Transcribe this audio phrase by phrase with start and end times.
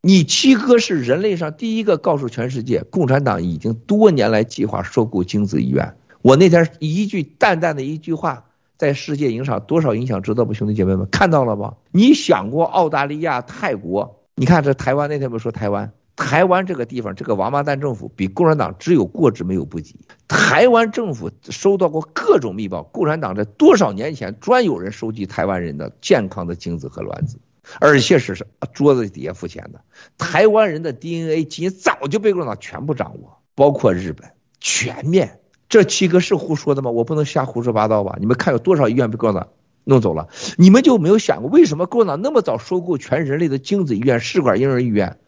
[0.00, 5.96] 你七哥是人类上第一个告诉全世界，共产党已经多年来计划收购精子医院。
[6.22, 8.44] 我那天一句淡淡的一句话，
[8.76, 11.74] 在世界影响多少影响，知道不，兄弟姐妹们看到了吗？
[11.90, 14.20] 你想过澳大利亚、泰国？
[14.36, 15.92] 你看这台湾那天不说台湾？
[16.14, 19.96] 台湾这个地方，这个王八蛋政府比共产党只有过之没有不及。
[20.28, 27.38] 台湾政府收到过各种密报，共产党在多少年前专有人收集台湾人的健康的精子和卵子，
[27.80, 29.82] 而且是桌子底下付钱的。
[30.16, 35.40] 台湾人的 DNA 基因早就被共产党全部掌握，包括日本，全面。
[35.68, 36.90] 这七个是胡说的吗？
[36.90, 38.16] 我不能瞎胡说八道吧？
[38.18, 39.50] 你们看有多少医院被共产党
[39.84, 40.28] 弄走了？
[40.56, 45.18] 你们就没有想过，为什么共产党那么早收购全人类的精子医院、试管婴儿医院？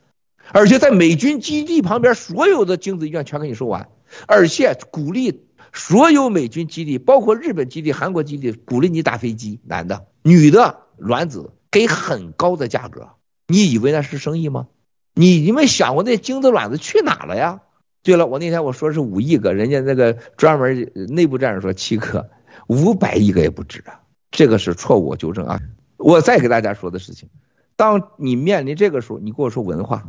[0.53, 3.89] 而且在美军基地旁边，所有的精子医院全给你收完，
[4.27, 13.11] 而且鼓励所有美军基地，包括日本基地、韩国基地，鼓励你打飞机，男的、女的，卵子给很高的价格。
[13.47, 14.69] 你以为那是生意吗？
[15.15, 17.61] 你你们想过那精子卵子去哪了呀？
[18.03, 22.31] 对了，我那天我说是五亿个，人家那个专门内部战士说七个，
[22.67, 25.61] 五百亿个也不止啊，这个是错误，纠正啊。
[25.97, 27.29] 我再给大家说的事情，
[27.77, 30.07] 当你面临这个时候，你跟我说文化。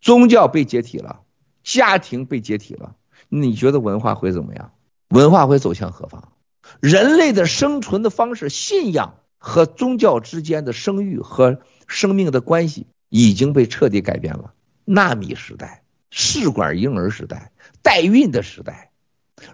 [0.00, 1.20] 宗教被解体了，
[1.62, 2.94] 家庭被解体了，
[3.28, 4.72] 你觉得文化会怎么样？
[5.08, 6.32] 文化会走向何方？
[6.80, 14.54] 人类的生存的方式、信仰和宗教之间的生育和生命的关系已经被彻底改变了。
[14.86, 18.90] 纳米时代、试管婴儿时代、代孕的时代、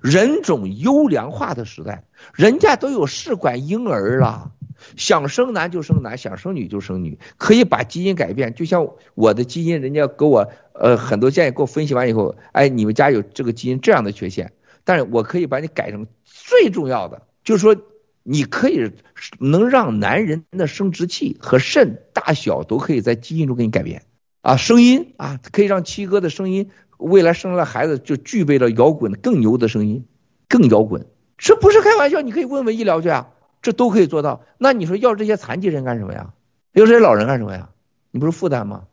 [0.00, 4.52] 人种优良化的时代，人家都有试管婴儿了。
[4.96, 8.54] 想生男就生男，想生女就生女，可以把基因改变。
[8.54, 14.52] 就像我的基因，人家给我呃很多建议，给我分析完以后，哎，你们家有这个基因这样的缺陷，
[14.84, 17.76] 但是我可以把你改成最重要的，就是说
[18.22, 18.92] 你可以
[19.38, 24.02] 能让男人的生殖器和肾大小都可以在基因中给你改变
[24.42, 30.06] 啊，声音啊，可以让七哥的声音未来生了孩子就具备了摇滚更牛的声音，
[30.48, 31.06] 更摇滚，
[31.38, 33.30] 这不是开玩笑，你可以问问医疗去啊。
[33.62, 36.32] 这都可以做到，那你说要这些残疾人干什么呀？
[36.72, 37.68] 要这些老人干什么呀？
[38.10, 38.84] 你不是负担吗？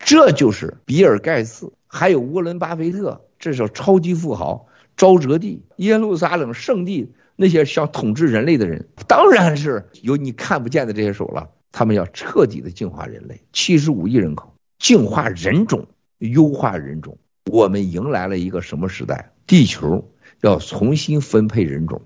[0.00, 11.50] 这就是比尔盖茨，还有沃伦巴菲特，这是超级富豪，沼泽地、耶路撒冷圣地那些想统治人类的人，当然是有你看不见的这些手了。
[11.70, 15.86] 他们要彻底的净化人类，七十五亿人口，净化人种，
[16.18, 17.18] 优化人种。
[17.50, 19.32] 我们迎来了一个什么时代？
[19.46, 20.10] 地球
[20.40, 22.00] 要重新分配人种。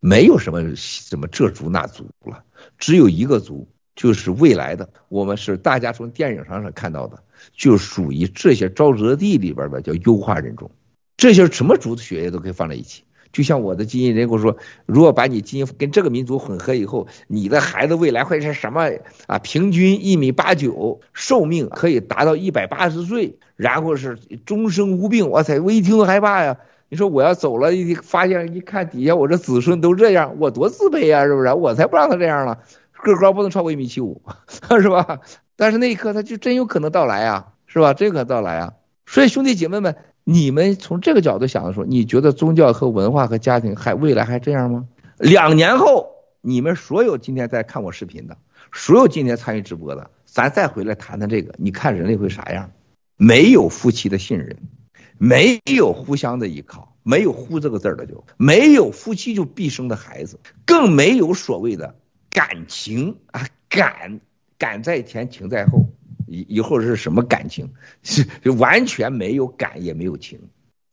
[0.00, 2.44] 没有什么什么这族那族了，
[2.78, 4.88] 只有一个族，就是未来的。
[5.10, 10.70] 我们是大家从电影上上看到的，就属于这些沼泽地里边的叫优化人种。
[11.18, 13.02] 这些什么族的血液都可以放在一起。
[13.32, 18.90] 就像我的基因，人跟我说，如果把你基因跟这个民族混合以后，你的孩子未来会是什么
[19.26, 19.38] 啊？
[19.38, 25.30] 平均一米八九，寿命可以达到一百八十岁，然后是终生无病。
[25.30, 26.56] 哇塞，我一听都害怕呀。
[26.88, 31.52] 你说我要走了，一发现一看底下我这子孙都这样，我多自卑呀，是不是？
[31.52, 32.58] 我才不让他这样了，
[33.00, 34.20] 个高不能超过一米七五，
[34.80, 35.20] 是吧？
[35.54, 37.94] 但是那一刻他就真有可能到来啊，是吧？
[37.94, 38.72] 真有可能到来啊。
[39.06, 39.96] 所以兄弟姐妹们，
[40.30, 44.86] 你们从这个角度想的时候，你觉得宗教和文化和家庭还未来还这样吗？
[45.18, 46.06] 两年后，
[46.40, 48.38] 你们所有今天在看我视频的，
[48.72, 52.70] 所有今天参与直播的，咱再回来谈谈这个，你看人类会啥样？
[53.16, 54.56] 没有夫妻的信任。
[55.22, 61.94] 没有互相的依靠，没有“互”这个字儿的，就没有夫妻就必生的孩子，更没有所谓的
[62.30, 64.20] 感情啊，感
[64.56, 65.89] 感在前，情在后，
[66.30, 67.70] 以以后是什么感情？
[68.04, 70.38] 是 就完全没有感，也没有情，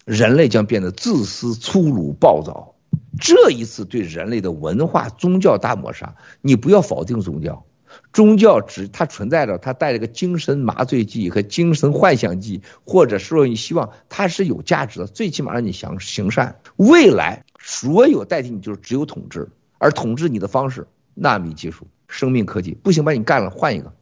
[0.03, 2.73] 人类将变得自私、粗鲁、暴躁。
[3.19, 7.65] 这一次对人类的文化、宗教大抹杀，你不要否定宗教。
[8.13, 16.59] 宗教只它存在着，它带着个精神麻醉剂和精神幻想剂，或者说你希望它是有价值的，最起码让你想行善。
[16.75, 23.93] 未来所有代替你就是只有统治，而统治你的方式，纳米技术、生命科技，不行把你干了换一个，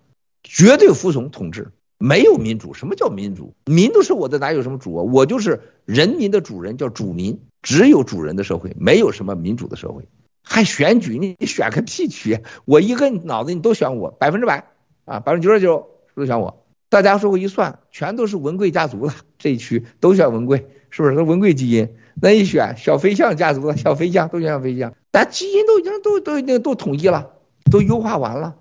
[0.45, 2.73] 绝对服从统治，没有民主。
[2.73, 3.55] 什么叫民主？
[3.65, 5.03] 民都是我的，哪有什么主啊？
[5.03, 7.41] 我就是人民的主人，叫主民。
[7.61, 10.07] 只有主人的社会，没有什么民主的社会。
[10.43, 11.17] 还选举？
[11.17, 12.41] 你 选个屁区！
[12.63, 14.67] 我一个脑子你都选我，百分之百
[15.03, 16.63] 啊，百分之九十九都选我。
[16.89, 21.15] 大家说我一算，全都是文贵家族的这一区都选文贵，是不是？
[21.15, 21.89] 文贵基因。
[22.21, 27.31] 那一选小飞象家族的小飞象都选小飞象，但基因都已经都都已经都统一了，
[27.71, 28.55] 都优化完了。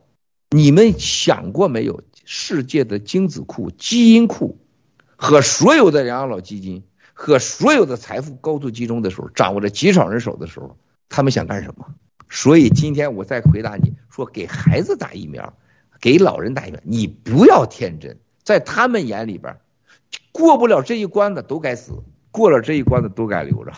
[0.55, 2.05] 你们想过没有？
[2.25, 4.57] 世界的精子库、基因库
[5.17, 10.79] 和所有的养老基金和所有的财富高度集中的时候，掌握着极少人手的时候。
[11.09, 11.87] 他们想干什么？
[12.31, 15.55] 所以今天我再回答你说，给孩子打疫苗，
[16.01, 19.59] 给老人打疫苗，你不要天真，在他们眼里边，
[20.31, 23.73] 过不了这一关的都该死，过了这一关的都该留着。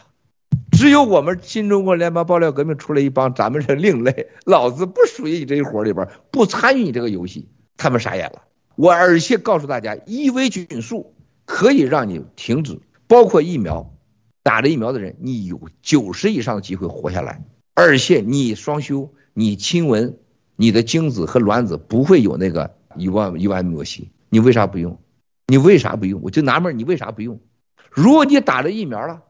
[0.77, 7.49] 只有我们新中国联邦爆料革命出了一帮，咱们是另类， 老子不属于你这一伙里边，不参与你这个游戏。
[7.79, 8.43] 他们傻眼了。
[8.75, 11.15] 我而且告诉大家，伊维菌素
[11.47, 13.91] 可以让你停止，包括疫苗，
[14.43, 17.43] 打了疫苗的人，你有九十以上的机会活下来。
[17.75, 20.19] 而且你双休，你亲吻，
[20.57, 24.11] 你的精子和卵子不会有那个一万一万莫西。
[24.29, 25.01] 你为啥不用？
[25.47, 26.21] 你为啥不用？
[26.23, 27.41] 我就纳闷，你为啥不用？
[27.91, 29.23] 如果你打了疫苗了。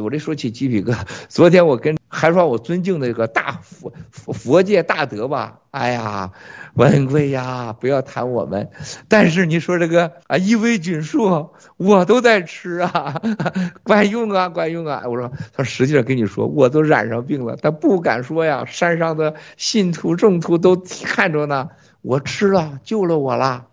[0.00, 6.32] 我这说起鸡皮疙瘩，昨天我跟还说我尊敬的一个大佛佛界大德吧，哎呀，
[6.74, 8.70] 文贵呀，不要谈我们。
[9.08, 13.20] 但是你说这个啊，伊维菌素我都在吃啊，
[13.84, 15.02] 管用啊，管用啊。
[15.06, 18.64] 我说他实际上跟你说，我都染上病了，他不敢说呀。
[18.64, 21.68] 山上的信徒众徒都看着呢，
[22.00, 23.66] 我吃了救了我了，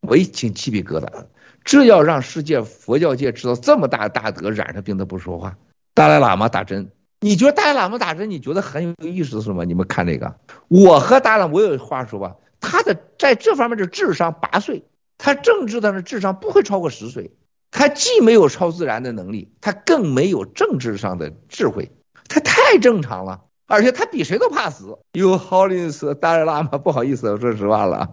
[0.00, 1.26] 我一听鸡皮疙瘩。
[1.64, 5.56] 这要让世界佛教界知道这么大的大德染上病都不说话。
[5.94, 6.90] 达赖喇嘛打针，
[7.20, 9.64] 你觉得达赖喇嘛打针你觉得很有意思是吗？
[9.64, 10.34] 你们看这个，
[10.68, 14.84] 我和达赖，我有话说吧，他的在这方面的智商八岁，
[15.18, 17.30] 他政治上的智商不会超过十岁，
[17.70, 21.92] 他既没有超自然的能力，他更没有政治上的智慧，
[22.28, 24.98] 他太正常了，而且他比谁都怕死。
[25.12, 28.10] 有好意思，达赖喇嘛不好意思，说实话了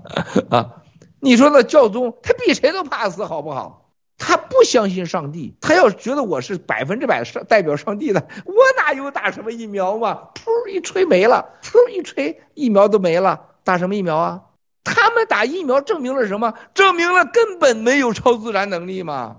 [0.50, 0.83] 啊。
[1.22, 3.90] 你说那教宗，他比谁都怕死，好不好？
[4.18, 10.30] 他不相信上帝，他要觉得我是百分之百上代表上帝的，我哪有打什么疫苗嘛？
[10.36, 14.42] 噗一吹没了，噗一吹疫苗都没了，打什么疫苗啊？
[14.84, 16.54] 他们打疫苗证明了什么？
[16.74, 19.38] 证明了根本没有超自然能力嘛？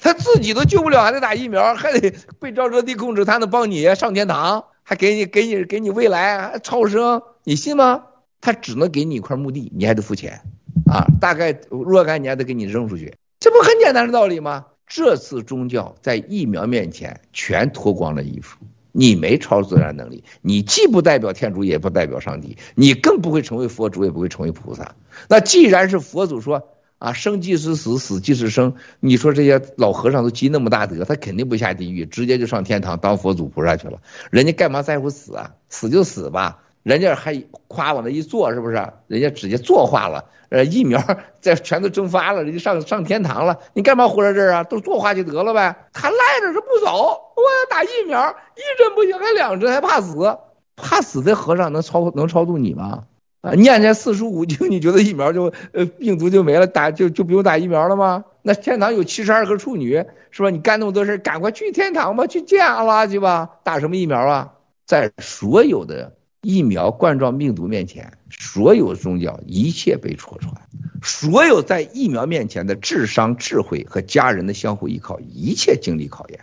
[0.00, 8.04] 他自己都救不了，还得打疫苗，还得被沼泽地控制，他能帮你上天堂，还给你给你给你未来超生，你信吗？
[8.40, 10.42] 他只能给你一块墓地，你还得付钱。
[10.86, 14.66] 啊，大概若干年得给你扔出去，这不很简单的道理吗？
[14.86, 18.58] 这次宗教在疫苗面前全脱光了衣服，
[18.92, 24.94] 你没超自然能力，你既不代表天主，也不代表上帝，你更不会成为佛祖，也不会成为菩萨。
[25.28, 34.00] 那既然是佛祖说啊，生即是死，死即是生，你说这些老和尚都积那么大德，他肯定不下地狱，直接就上天堂当佛祖菩萨去了。
[34.30, 35.54] 人家干嘛在乎死啊？
[35.70, 36.63] 死就死吧。
[36.84, 38.74] 人家还夸往那一坐，是不是？
[39.08, 41.02] 人家直接坐化了，呃，疫苗
[41.40, 43.58] 在全都蒸发了，人家上上天堂了。
[43.72, 44.64] 你干嘛活在这儿啊？
[44.64, 45.88] 都坐化就得了呗。
[45.92, 50.38] 他赖着是不走，我要打疫苗，一针不行还两针，还怕死？
[50.76, 53.04] 怕死的和尚能超能超度你吗？
[53.40, 58.24] 啊，念念四书五经，你觉得疫苗就呃病毒就没了，打就就不用打疫苗了吗？
[58.42, 60.50] 那天堂有七十二个处女，是吧？
[60.50, 63.52] 你干那么多事，赶快去天堂吧，去见阿拉去吧。
[63.62, 64.52] 打什么疫苗啊？
[64.84, 66.12] 在所有的。
[66.44, 70.54] 疫苗冠状病毒面前，所有宗教一切被戳穿，
[71.02, 76.40] 所有在疫苗面前的智商、智慧和家人的相互依靠，一切经历考验。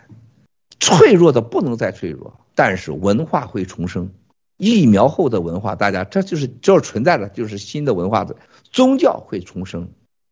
[0.79, 4.11] 脆弱的不能再脆弱，但是文化会重生。
[4.57, 8.35] 疫苗后的文化，大家这就是这存在的，就是新的文化的
[8.71, 9.89] 宗教会重生，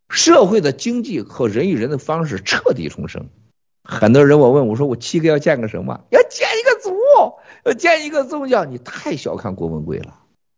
[0.08, 3.28] 社会的经济和人与人的方式彻底重生。
[3.90, 6.00] 很多人我问我说我七个要建个什么？
[6.10, 6.94] 要建一个族，
[7.64, 8.64] 要建一个宗教。
[8.64, 10.14] 你太小看郭文贵了。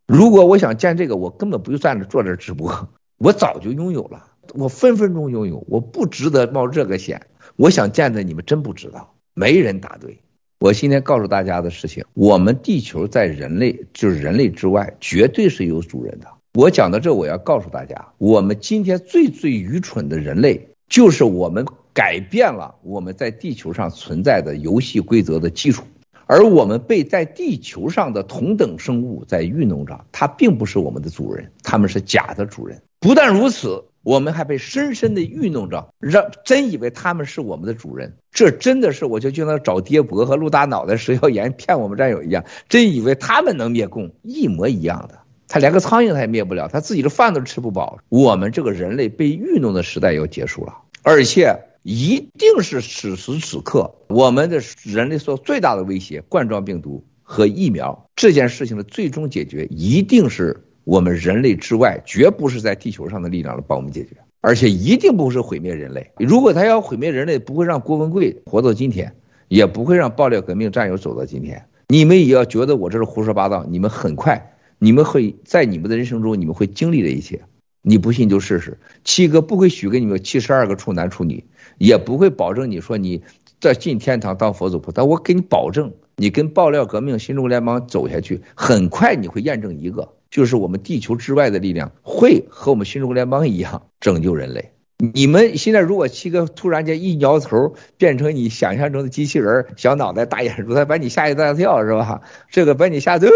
[0.07, 5.65] 如果我想建这个，我根本不用站着坐这直播，我早就拥有了，我分分钟拥有。
[5.67, 7.23] 我不值得冒这个险。
[7.57, 10.21] 我想建的你们真不知道，没人答对。
[10.61, 16.27] 我今天告诉大家的事情，我们地球在人类就是人类之外，绝对是有主人的。
[16.53, 21.65] 我讲到这，我要告诉大家，我们今天最最愚蠢的人类，就是我们。
[21.95, 25.85] 改变了我们在地球上存在的游戏规则的基础，
[26.27, 32.81] 而我们被在地球上的同等生物在愚弄着，它并不是我们的主人，他们是假的主人。
[32.99, 38.17] 不但如此，我们还被深深的愚弄着，让真以为他们是我们的主人。
[38.31, 45.19] 这真的是，我就就像找爹伯和陆大脑袋蛇妖言骗我们战友一样，真以为他们能灭共，一模一样的。
[45.49, 47.99] 他连个苍蝇他也灭不了，他自己的饭都吃不饱。
[48.09, 51.59] 我们这个人类被愚弄的时代要结束了，而且。
[51.83, 66.13] 一定是此时此刻，我们的人类所最大的威胁——冠状病毒和疫苗这件事情的最终解决，一定是我们人类之外，绝不是在地球上的力量来帮我们解决，而且一定不是毁灭人类。
[66.19, 69.17] 如果他要毁灭人类，不会让郭文贵活到今天，
[69.49, 71.65] 也不会让爆料革命战友走到今天。
[71.89, 77.43] 你们也要觉得我这是胡说八道，你们很快，你们会在你们的人生中，你们会经历这一切。
[77.85, 81.45] 你不信就试试，七哥不会许给你们七十二个处男处女。
[81.83, 83.23] 也不会保证你说你
[83.61, 94.71] 在进天堂当佛祖菩萨，我给你保证，你跟爆料革命、新中国联邦走下去，很快你会验证一个，就是我们地球之外的力量会和我们新中国联邦一样拯救人类。
[95.13, 102.23] 你们现在如果七哥突然间一摇头，变成你想象中的机器人，小脑袋大眼珠，他把你吓一大跳是吧？
[102.49, 103.29] 这个把你吓得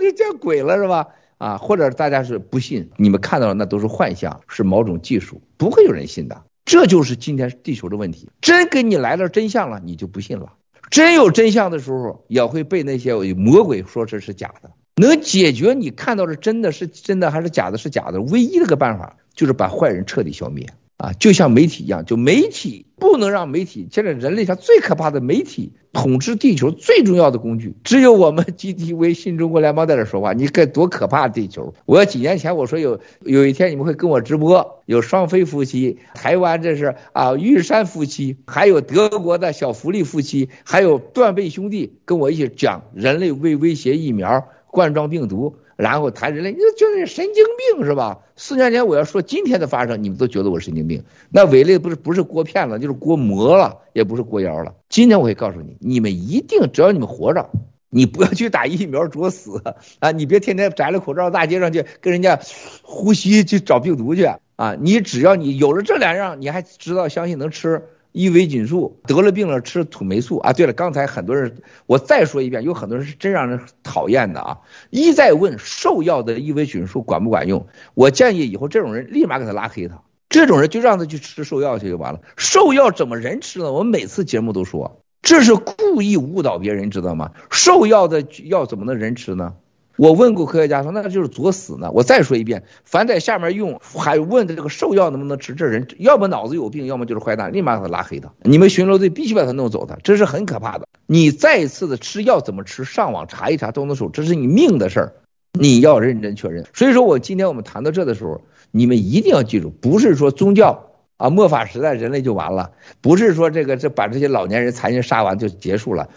[0.00, 1.08] 这见鬼了是吧？
[1.36, 6.42] 啊，或者大家是不信，你们看到的那都是幻象，是某种技术，不会有人信的。
[6.70, 8.28] 这就是今天地球的问题。
[8.40, 10.52] 真给你来了真相了，你就不信了。
[10.88, 14.70] 真有真相的时候，也会被那些魔鬼说这是假的。
[14.94, 20.68] 能解决你看到的真的是真的还是假的，是假的，唯一的个办法就是把坏人彻底消灭。
[21.00, 23.88] 啊，就像媒体一样，就媒体不能让媒体。
[23.90, 30.34] 现在人类上最可怕的媒体统治地球最重要的工具，只有我们 GTV 新中国联邦在这说话。
[30.34, 31.72] 你该多可怕地球！
[31.86, 45.56] 我几年前我说有有一天你们会跟我直播，有双飞夫妻，台湾这是啊玉山夫妻，还有德国的小福利夫妻，还有断背兄弟跟我一起讲人类未威胁疫苗冠状病毒。
[45.80, 47.42] 然后谈人类，你就觉得你神经
[47.74, 48.18] 病是吧？
[48.36, 51.04] 四年前我要说今天的发生，你们都觉得我神经病。
[51.30, 54.74] 那伪类不是不是锅片了，就是锅磨了，也不是锅窑了。
[54.90, 57.48] 今天我可以告诉你，你们一定只要你们活着，
[57.88, 59.62] 你不要去打疫苗作死
[60.00, 60.10] 啊！
[60.10, 62.38] 你别天天摘了口罩大街上去跟人家
[62.82, 64.76] 呼吸去找病毒去啊！
[64.78, 67.84] 你只要你有了这两样，你还知道相信能吃。
[68.12, 70.52] 伊维菌素得了病了吃土霉素啊！
[70.52, 74.58] 对了，刚才很多人，我再说一遍，有很多人是真让人讨厌的啊！
[74.90, 77.66] 一再问兽药的伊维菌素管不管用？
[77.94, 82.20] 我建议以后这种人立马给他拉黑他，这种人就让他去吃兽药去就完了。
[82.36, 83.72] 兽药怎么人吃呢？
[83.72, 87.30] 我们每次节目都说，这是故意误导别人，知道吗？
[87.50, 89.54] 兽药的药怎么能人吃呢？
[90.00, 91.90] 我问过科学家说，那就是作死呢。
[91.92, 98.32] 我再说一遍，凡在下面用还问的这个兽药能不能吃，这人要么脑子有病，要么就是坏蛋，立马把他拉黑他。
[98.40, 100.88] 你们巡逻队必须把他弄走他，这是很可怕的。
[101.04, 105.12] 你再一次的吃药怎么吃，上网查一查都能说，这是你命的事儿，
[105.52, 106.64] 你要认真确认。
[106.72, 108.40] 所以说我今天我们谈到这的时候，
[108.70, 112.70] 你们一定要记住，不是说宗教啊，末法时代人类就完了，
[113.02, 116.08] 不是说这个这把这些老年人残疾杀完就结束了，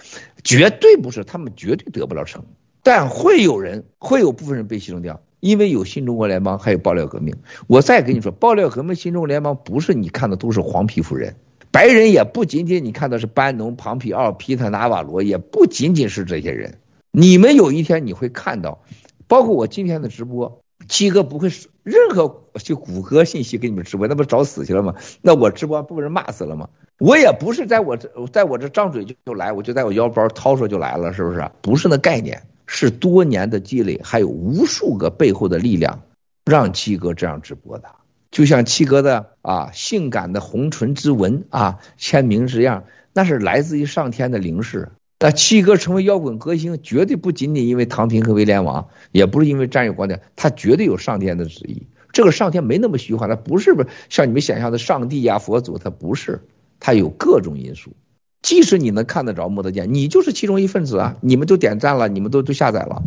[0.42, 2.46] 绝对不是，他们绝对得不了逞。
[2.84, 7.34] 但会有人，会有部分人被牺牲掉，因为有新中国联邦，还有爆料革命。
[7.68, 11.38] 我再跟你说，爆料革命、新中国联邦不是你看的都是黄皮肤人，
[11.72, 16.80] 白人也不仅仅你看的是班农、庞皮奥、皮特纳瓦罗，也不仅仅是这些人。
[17.12, 18.84] 你们有一天你会看到，
[19.28, 24.96] 包括我今天的直播，七哥不会是任何就谷歌信息给你们直播，那不找死去了吗？
[25.22, 26.68] 那我直播不被人骂死了吗？
[27.00, 31.50] 我也不是在我这，在我这张嘴就就来，我就在我腰包掏出就来了，是不是？
[31.62, 32.44] 不是那概念。
[32.66, 36.04] 是多年的积累，还有无数个背后的力量，
[36.46, 37.90] 让七哥这样直播的。
[38.32, 44.92] 就像七哥的啊，性感的红唇之纹啊，签名这样，那是来自于上天的灵视。
[45.20, 51.88] 那七哥成为摇滚歌星，绝对不仅仅因为唐平和威廉王，也不是因为占有观点，他绝对有上天的旨意。
[52.12, 53.76] 这个上天没那么虚幻，他不是
[54.10, 56.42] 像你们想象的上帝呀、佛祖，他不是，
[56.80, 57.94] 他有各种因素。
[58.44, 61.16] 即使你能看得着摸得见，你就是其中一份子啊！
[61.22, 63.02] 你们都点赞了，你们都都下载了，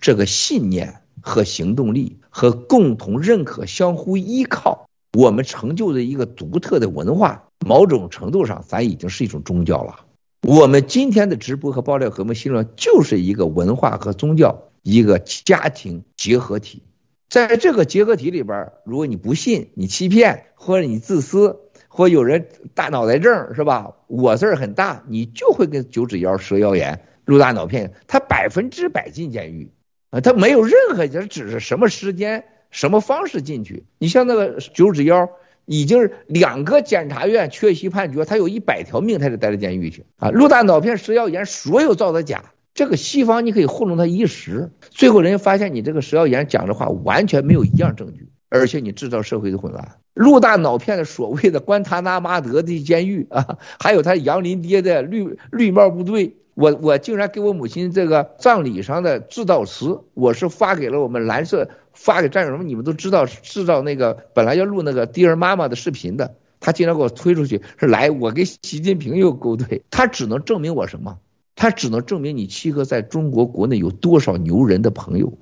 [0.00, 10.00] 这个信念和行动力和共同认可、相互依靠，我们成就的一个独特的文化，某种程度上，咱已经是一种宗教了。
[10.42, 16.82] 我们今天的直播和爆料和我们新论就是一个文化和宗教一个家庭结合体，
[17.30, 21.60] 在这个结合体里边，如果你不信，你欺骗或者你自私。
[21.94, 23.92] 或有人大脑袋症是吧？
[24.08, 29.70] 我事儿很大，你就会跟九指妖、蛇妖言、入大脑片，他百分之百进监狱
[30.10, 30.20] 啊！
[30.20, 33.84] 他没有任何，他只是什么时间、什么方式进去。
[33.98, 35.30] 你像那个九指妖，
[35.66, 40.30] 已经两个检察院缺席判决，他有一百条命，他就待在监狱去啊！
[40.30, 49.96] 入大脑片、蛇妖言，所有造的假，这个西方你可以糊弄他一时，最后人家发现你这个蛇妖言讲的话完全没有一样证据，而且你制造社会的混乱。
[50.14, 71.18] 陆大脑片的所谓的关塔那马德的监狱啊，还有他杨林爹的绿绿帽部队，我我竟然给我母亲这个葬礼上的致悼词，我是发给了我们蓝色，发给战友们，你们都知道制造那个本来要录那个 Dear 妈妈的视频的，他竟然给我推出去，是来我跟习近平又勾兑，他只能证明我什么？
[71.56, 75.38] 他只能证明你七哥在中国国内有多少牛人的朋友。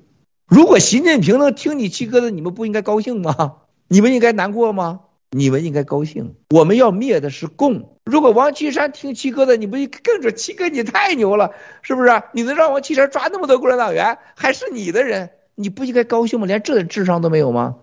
[0.53, 3.53] 如果习近平能听你七哥的，你们不应该高兴吗？
[3.87, 4.99] 你们应该难过吗？
[5.31, 6.35] 你们应该高兴。
[6.51, 7.97] 我们要灭的是共。
[8.05, 12.21] 如果王岐山听七哥的，你不跟着七哥，你太牛了，是不是？
[12.33, 16.45] 你能让王岐山抓那么多共产党员，还是你的人，你不应该高兴吗？
[16.45, 17.77] 连这点智商都没有吗？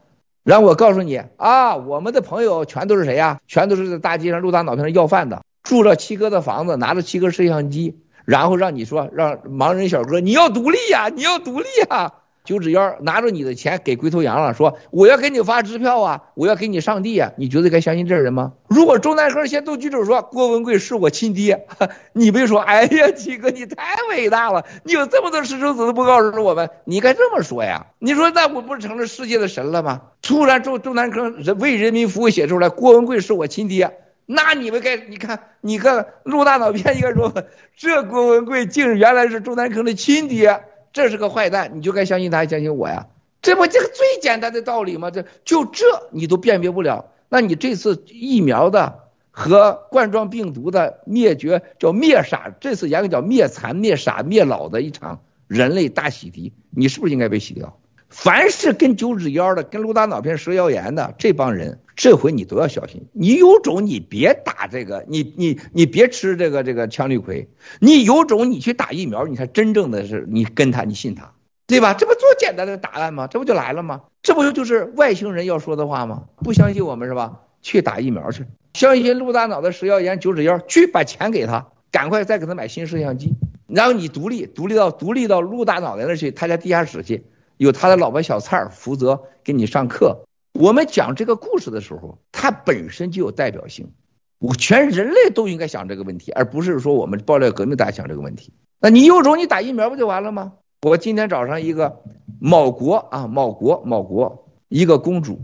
[0.44, 3.40] 然后我告诉你啊，我们的朋友全都是谁呀？
[3.48, 12.12] 全都是在大街上、路大脑片上要饭的，住着七哥的房子，拿着七哥摄像机，然后让你说，让盲人小哥你要独立呀，你要独立呀。
[12.44, 18.52] 九指妖拿着你的钱给龟头羊了，说我要给你发支票啊，我要给你上帝啊，你觉得该相信这人吗？
[18.68, 21.66] 如果中南坑先斗举手说郭文贵是我亲爹，
[22.12, 27.86] 你别说，哎呀，七哥你太伟大了，你有这么多私生子都不告诉我们，你该这么说呀？
[27.98, 30.02] 你说那我不成了世界的神了吗？
[30.22, 37.32] 突然中中南坑为人民服务写出来，郭文贵是我亲爹，那你们该你看你看陆大脑片应该说
[37.76, 40.62] 这郭文贵竟原来是中南坑的亲爹。
[40.92, 43.08] 这是个坏蛋，你就该相信他，还相信我呀？
[43.42, 45.10] 这不这个最简单的道理吗？
[45.10, 57.78] 这就这你都辨别不了，那你这次疫苗的和冠状病毒的灭绝叫灭傻，这次严格叫灭残、灭傻、灭老的一场人类大洗涤，你是不是应该被洗掉？
[58.10, 63.06] 凡是跟九指妖的、跟颅大脑片蛇妖言的这帮人，这回你都要小心。
[63.12, 67.46] 你有种你别打这个，你你你别吃这个这个羟氯喹。
[67.78, 71.32] 你有种你去打疫苗，你才真正的是你跟他，你信他，
[71.68, 71.94] 对吧？
[71.94, 73.28] 这不多简单的答案吗？
[73.28, 74.02] 这不就来了吗？
[74.22, 76.24] 这不就是外星人要说的话吗？
[76.38, 77.42] 不相信我们是吧？
[77.62, 78.44] 去打疫苗去。
[78.74, 83.34] 相信颅大脑的蛇妖言、九指妖，去把钱给他，赶快再给他买新摄像机，
[83.68, 87.24] 然后你独立独立到独立到颅大脑袋那去，他家地下室去。
[87.60, 90.24] 有他的老婆小蔡负责给你上课。
[90.54, 93.92] 我们讲这个故事的时候，它本身就有代表性。
[94.38, 98.54] 我全人类都应该想这个问题，而不是说我们爆料革命大家想这个问题。
[98.80, 100.54] 那你有种你打疫苗不就完了吗？
[100.80, 102.00] 我今天早上一个
[102.40, 105.42] 某国啊某国某国一个公主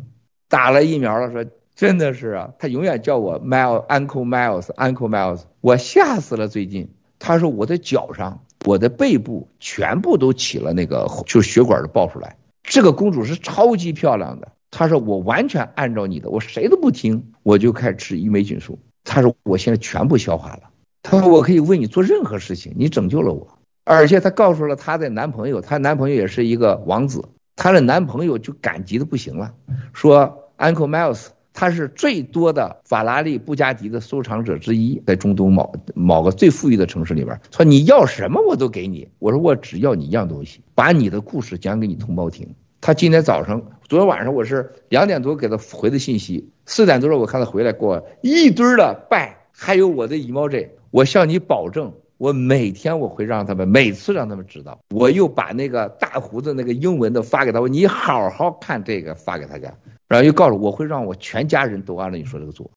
[0.49, 1.45] 打了疫苗了，说
[1.75, 6.49] 真的是啊，她永远叫我 Miles Uncle Miles Uncle Miles，我吓死了。
[6.49, 8.46] 最近她说我的脚上。
[8.67, 12.37] 我的背部全部都起了那个，就是血管都爆出来。
[12.65, 14.49] 这个公主是超级漂亮的。
[14.73, 18.81] 她说我完全按照你的，我谁都不听，我就开始吃伊梅菌素。
[19.05, 20.63] 她说我现在全部消化了。
[21.01, 23.57] 她说我可以为你做任何事情，你拯救了我。
[23.85, 29.55] 而且她告诉了她的男朋友，她男朋友也是一个王子，她的男朋友就感激的不行了，
[29.93, 31.29] 说 Uncle Miles。
[31.57, 39.09] 他是最多的法拉利、布加迪的收藏者之一，在中东某某个最富裕的城市里边，说你要什么我都给你。
[39.19, 42.55] 我说我只要你一样东西，把你的故事讲给你同胞听。
[42.83, 50.69] 他今天早上、昨天晚上我是两点多给他回的信息，四点多钟我看他回来给我一堆的拜，还有我的 emoji。
[50.91, 54.79] 我向你保证，我每天我会让他们，每次让他们知道。
[54.91, 59.73] 我又把那个大胡子那个英文的发给他，我你好好看这个，发给大家。
[60.09, 62.71] 然后又告诉我，会让我全家人都按照你说这个做。